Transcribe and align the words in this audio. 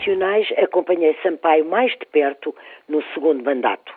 profissionais, 0.00 0.48
acompanhei 0.56 1.16
Sampaio 1.22 1.64
mais 1.64 1.92
de 1.92 2.06
perto 2.06 2.54
no 2.88 3.02
segundo 3.12 3.44
mandato. 3.44 3.92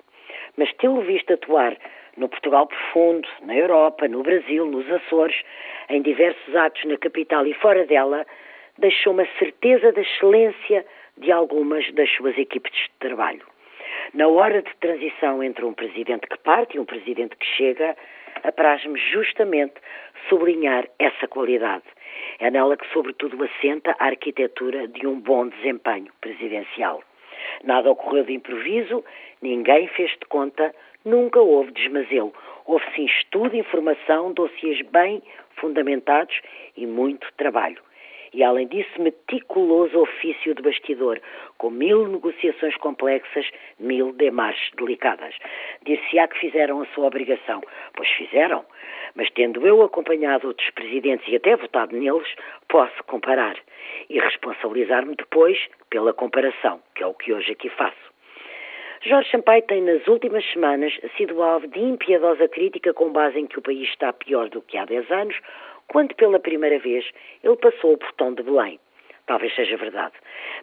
Mas 0.58 0.72
tê-lo 0.74 1.02
visto 1.02 1.34
atuar 1.34 1.76
no 2.18 2.28
Portugal 2.28 2.68
profundo, 2.68 3.28
na 3.42 3.56
Europa, 3.56 4.08
no 4.08 4.22
Brasil, 4.22 4.66
nos 4.66 4.90
Açores, 4.92 5.36
em 5.90 6.02
diversos 6.02 6.56
atos 6.56 6.84
na 6.86 6.98
capital 6.98 7.48
e 7.48 7.54
fora 7.56 7.86
dela, 7.86 8.26
deixou-me 8.78 9.24
a 9.24 9.38
certeza 9.40 9.92
da 9.92 10.02
excelência 10.02 10.86
de 11.18 11.32
algumas 11.32 11.90
das 11.94 12.10
suas 12.12 12.38
equipes 12.38 12.72
de 12.74 12.92
trabalho. 13.00 13.46
Na 14.14 14.28
hora 14.28 14.62
de 14.62 14.76
transição 14.76 15.42
entre 15.42 15.64
um 15.64 15.74
presidente 15.74 16.28
que 16.28 16.38
parte 16.40 16.76
e 16.76 16.80
um 16.80 16.86
presidente 16.86 17.36
que 17.38 17.46
chega, 17.46 17.96
apraz-me 18.44 19.00
justamente 19.12 19.76
sublinhar 20.28 20.86
essa 21.00 21.28
qualidade. 21.28 21.84
É 22.40 22.50
nela 22.50 22.78
que, 22.78 22.88
sobretudo, 22.92 23.42
assenta 23.44 23.96
a 24.00 24.06
arquitetura 24.06 24.88
de 24.88 25.06
um 25.08 25.20
bom 25.20 25.48
desempenho 25.48 26.12
presidencial. 26.22 27.04
Nada 27.64 27.92
ocorreu 27.92 28.24
de 28.24 28.34
improviso, 28.34 29.04
ninguém 29.42 29.88
fez 29.88 30.12
de 30.12 30.26
conta, 30.28 30.74
nunca 31.06 31.40
houve 31.40 31.72
desmazelo. 31.72 32.34
Houve 32.66 32.86
sim 32.96 33.06
estudo, 33.06 33.56
informação, 33.56 34.32
dossiês 34.34 34.82
bem 34.88 35.22
fundamentados 35.56 36.40
e 36.78 36.86
muito 36.86 37.28
trabalho 37.38 37.82
e, 38.34 38.44
além 38.44 38.68
disso, 38.68 39.02
meticuloso 39.02 40.00
ofício 40.00 40.56
de 40.56 40.62
bastidor, 40.62 41.22
com 41.58 41.70
mil 41.70 42.08
negociações 42.08 42.76
complexas, 42.78 43.46
mil 43.80 44.12
demarches 44.14 44.72
delicadas. 44.76 45.36
Dir-se-á 45.86 46.28
que 46.28 46.40
fizeram 46.40 46.82
a 46.82 46.86
sua 46.88 47.08
obrigação. 47.08 47.62
Pois 47.96 48.10
fizeram, 48.10 48.66
mas 49.16 49.30
tendo 49.32 49.66
eu 49.68 49.82
acompanhado 49.82 50.48
outros 50.48 50.70
presidentes 50.72 51.28
e 51.28 51.36
até 51.36 51.56
votado 51.56 51.96
neles, 51.96 52.36
posso 52.68 53.04
comparar 53.06 53.56
e 54.10 54.20
responsabilizar-me 54.20 55.16
depois 55.16 55.58
pela 55.90 56.14
comparação, 56.14 56.82
que 56.96 57.04
é 57.04 57.08
o 57.08 57.14
que 57.14 57.34
hoje 57.34 57.52
aqui 57.52 57.70
faço. 57.70 58.14
Jorge 59.06 59.30
Sampaio 59.32 59.62
tem, 59.64 59.82
nas 59.82 60.08
últimas 60.08 60.50
semanas, 60.54 60.94
sido 61.18 61.44
alvo 61.44 61.68
de 61.68 61.78
impiedosa 61.78 62.48
crítica 62.48 62.94
com 62.94 63.12
base 63.12 63.38
em 63.38 63.46
que 63.46 63.60
o 63.60 63.62
país 63.62 63.90
está 63.90 64.14
pior 64.14 64.48
do 64.48 64.62
que 64.62 64.78
há 64.78 64.86
10 64.86 65.12
anos, 65.12 65.36
quando 65.88 66.16
pela 66.16 66.40
primeira 66.40 66.80
vez 66.80 67.06
ele 67.44 67.56
passou 67.58 67.94
o 67.94 67.98
portão 67.98 68.34
de 68.34 68.44
Belém. 68.44 68.80
Talvez 69.26 69.56
seja 69.56 69.78
verdade, 69.78 70.14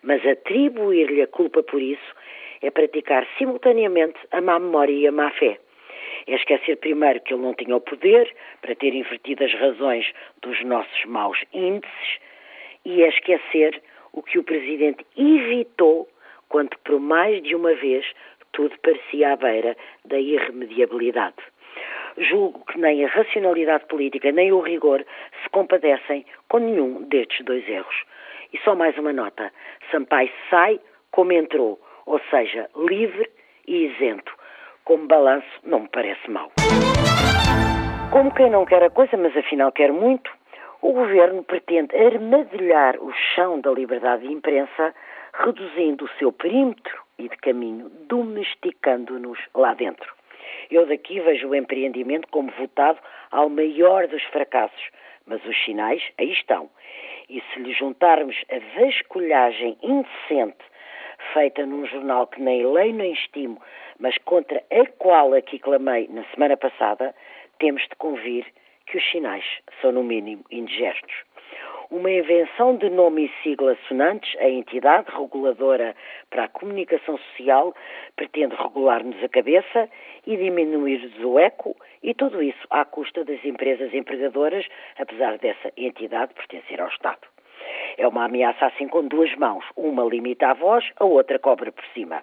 mas 0.02 0.24
atribuir-lhe 0.26 1.22
a 1.22 1.26
culpa 1.26 1.62
por 1.62 1.80
isso 1.80 2.14
é 2.62 2.70
praticar 2.70 3.26
simultaneamente 3.38 4.18
a 4.32 4.41
má 4.41 4.58
memória 4.58 4.92
e 4.92 5.06
a 5.06 5.12
má 5.12 5.30
fé. 5.30 5.58
É 6.26 6.34
esquecer 6.34 6.76
primeiro 6.76 7.20
que 7.20 7.32
ele 7.32 7.42
não 7.42 7.54
tinha 7.54 7.74
o 7.74 7.80
poder 7.80 8.30
para 8.60 8.74
ter 8.74 8.94
invertido 8.94 9.44
as 9.44 9.54
razões 9.54 10.12
dos 10.42 10.62
nossos 10.64 11.04
maus 11.06 11.38
índices 11.54 12.18
e 12.84 13.02
é 13.02 13.08
esquecer 13.08 13.82
o 14.12 14.22
que 14.22 14.38
o 14.38 14.44
Presidente 14.44 15.06
evitou 15.16 16.08
quando 16.48 16.76
por 16.84 17.00
mais 17.00 17.42
de 17.42 17.54
uma 17.54 17.74
vez 17.74 18.04
tudo 18.52 18.76
parecia 18.80 19.32
à 19.32 19.36
beira 19.36 19.76
da 20.04 20.18
irremediabilidade. 20.18 21.36
Julgo 22.19 22.64
que 22.66 22.78
nem 22.78 23.05
a 23.05 23.08
racionalidade 23.08 23.86
política 23.86 24.33
nem 24.33 24.53
o 24.53 24.61
rigor 24.61 25.05
se 25.42 25.50
compadecem 25.50 26.25
com 26.48 26.58
nenhum 26.58 27.03
destes 27.03 27.44
dois 27.44 27.69
erros. 27.69 28.05
E 28.53 28.58
só 28.58 28.75
mais 28.75 28.97
uma 28.98 29.12
nota: 29.12 29.53
Sampaio 29.91 30.31
sai 30.48 30.81
como 31.11 31.33
entrou, 31.33 31.81
ou 32.06 32.20
seja, 32.31 32.69
livre 32.77 33.31
e 33.66 33.86
isento. 33.86 34.33
Como 34.84 35.06
balanço, 35.06 35.47
não 35.62 35.81
me 35.81 35.88
parece 35.88 36.28
mal. 36.31 36.50
Como 38.12 38.34
quem 38.34 38.50
não 38.50 38.64
quer 38.64 38.83
a 38.83 38.91
coisa, 38.91 39.16
mas 39.16 39.37
afinal 39.37 39.71
quer 39.71 39.92
muito, 39.92 40.31
o 40.82 40.92
governo 40.92 41.44
pretende 41.44 41.94
armadilhar 41.94 42.97
o 43.00 43.12
chão 43.12 43.60
da 43.60 43.71
liberdade 43.71 44.27
de 44.27 44.32
imprensa 44.32 44.94
reduzindo 45.32 46.04
o 46.04 46.10
seu 46.19 46.32
perímetro 46.32 47.03
e 47.19 47.28
de 47.28 47.37
caminho, 47.37 47.91
domesticando-nos 48.09 49.38
lá 49.54 49.75
dentro. 49.75 50.19
Eu 50.70 50.86
daqui 50.86 51.20
vejo 51.20 51.48
o 51.48 51.54
empreendimento 51.54 52.28
como 52.28 52.50
votado 52.53 52.98
ao 53.31 53.48
maior 53.48 54.06
dos 54.06 54.22
fracassos, 54.25 54.91
mas 55.26 55.44
os 55.44 55.64
sinais 55.64 56.03
aí 56.19 56.32
estão. 56.32 56.70
E 57.28 57.41
se 57.41 57.60
lhe 57.60 57.72
juntarmos 57.72 58.36
a 58.50 58.80
vasculhagem 58.80 59.76
indecente 59.82 60.64
feita 61.32 61.66
num 61.66 61.86
jornal 61.86 62.26
que 62.26 62.41
nem 62.41 62.64
leio 62.66 62.94
nem 62.94 63.12
estimo, 63.12 63.60
mas 63.98 64.16
contra 64.19 64.62
a 64.70 64.86
qual 64.98 65.34
aqui 65.34 65.59
clamei 65.59 66.09
na 66.09 66.25
semana 66.34 66.56
passada, 66.56 67.14
temos 67.59 67.82
de 67.82 67.94
convir 67.97 68.47
que 68.86 68.97
os 68.97 69.10
sinais 69.10 69.44
são, 69.80 69.92
no 69.92 70.03
mínimo, 70.03 70.44
indigestos 70.50 71.29
uma 71.91 72.11
invenção 72.11 72.77
de 72.77 72.89
nome 72.89 73.25
e 73.25 73.43
sigla 73.43 73.77
sonantes, 73.89 74.37
a 74.39 74.49
entidade 74.49 75.11
reguladora 75.11 75.97
para 76.31 76.45
a 76.45 76.49
comunicação 76.49 77.19
social 77.19 77.75
pretende 78.15 78.55
regular-nos 78.55 79.23
a 79.25 79.28
cabeça 79.28 79.89
e 80.25 80.37
diminuir-nos 80.37 81.19
o 81.25 81.39
eco, 81.39 81.77
e 82.03 82.15
tudo 82.15 82.41
isso 82.41 82.65
à 82.71 82.84
custa 82.84 83.25
das 83.25 83.45
empresas 83.45 83.93
empregadoras, 83.93 84.67
apesar 84.99 85.37
dessa 85.39 85.73
entidade 85.77 86.33
pertencer 86.34 86.81
ao 86.81 86.89
Estado. 86.89 87.27
É 87.99 88.07
uma 88.07 88.25
ameaça 88.25 88.67
assim 88.67 88.89
com 88.89 89.07
duas 89.07 89.34
mãos. 89.37 89.65
Uma 89.77 90.05
limita 90.05 90.47
a 90.47 90.55
voz, 90.55 90.84
a 90.97 91.05
outra 91.05 91.39
cobra 91.39 91.71
por 91.71 91.84
cima. 91.93 92.22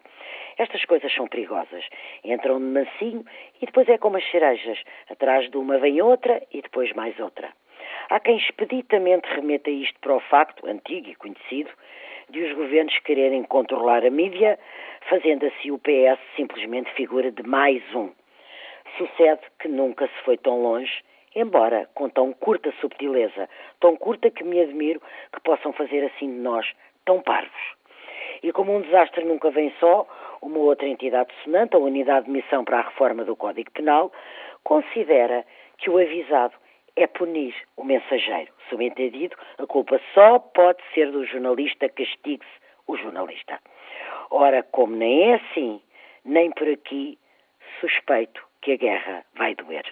Estas 0.57 0.83
coisas 0.85 1.13
são 1.13 1.27
perigosas. 1.27 1.85
Entram 2.23 2.57
de 2.57 2.65
mansinho 2.65 3.23
e 3.61 3.65
depois 3.65 3.87
é 3.87 3.97
como 3.97 4.17
as 4.17 4.31
cerejas. 4.31 4.81
Atrás 5.09 5.49
de 5.51 5.57
uma 5.57 5.77
vem 5.77 6.01
outra 6.01 6.41
e 6.51 6.61
depois 6.61 6.91
mais 6.93 7.19
outra. 7.19 7.49
Há 8.09 8.21
quem 8.21 8.37
expeditamente 8.37 9.27
remeta 9.27 9.69
isto 9.69 9.99
para 9.99 10.15
o 10.15 10.21
facto, 10.21 10.65
antigo 10.65 11.09
e 11.09 11.15
conhecido, 11.15 11.69
de 12.29 12.41
os 12.41 12.53
governos 12.53 12.97
quererem 12.99 13.43
controlar 13.43 14.05
a 14.05 14.09
mídia, 14.09 14.57
fazendo 15.09 15.45
assim 15.45 15.71
o 15.71 15.79
PS 15.79 16.17
simplesmente 16.37 16.89
figura 16.93 17.29
de 17.29 17.43
mais 17.43 17.83
um. 17.93 18.09
Sucede 18.97 19.41
que 19.59 19.67
nunca 19.67 20.07
se 20.07 20.23
foi 20.23 20.37
tão 20.37 20.61
longe, 20.61 21.03
embora 21.35 21.89
com 21.93 22.07
tão 22.07 22.31
curta 22.31 22.73
subtileza, 22.79 23.49
tão 23.81 23.97
curta 23.97 24.31
que 24.31 24.43
me 24.43 24.61
admiro 24.61 25.01
que 25.33 25.41
possam 25.41 25.73
fazer 25.73 26.05
assim 26.05 26.31
de 26.31 26.39
nós 26.39 26.65
tão 27.03 27.21
parvos. 27.21 27.75
E 28.41 28.53
como 28.53 28.73
um 28.73 28.81
desastre 28.81 29.25
nunca 29.25 29.51
vem 29.51 29.73
só, 29.81 30.07
uma 30.41 30.59
outra 30.59 30.87
entidade 30.87 31.33
sonante, 31.43 31.75
a 31.75 31.79
Unidade 31.79 32.27
de 32.27 32.31
Missão 32.31 32.63
para 32.63 32.79
a 32.79 32.83
Reforma 32.83 33.25
do 33.25 33.35
Código 33.35 33.71
Penal, 33.71 34.13
considera 34.63 35.45
que 35.77 35.89
o 35.89 35.97
avisado 35.97 36.53
é 36.97 37.07
punir 37.07 37.55
o 37.77 37.83
mensageiro. 37.83 38.51
Subentendido, 38.69 39.35
a 39.57 39.65
culpa 39.65 40.01
só 40.13 40.39
pode 40.39 40.79
ser 40.93 41.11
do 41.11 41.25
jornalista, 41.25 41.87
castigue-se 41.87 42.51
o 42.87 42.97
jornalista. 42.97 43.59
Ora, 44.29 44.63
como 44.63 44.95
nem 44.95 45.31
é 45.31 45.35
assim, 45.35 45.81
nem 46.25 46.51
por 46.51 46.67
aqui, 46.67 47.17
suspeito 47.79 48.45
que 48.61 48.73
a 48.73 48.77
guerra 48.77 49.23
vai 49.35 49.55
doer. 49.55 49.85